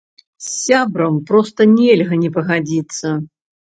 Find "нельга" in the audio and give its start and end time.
1.75-2.21